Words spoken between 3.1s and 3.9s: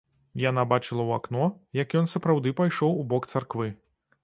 бок царквы.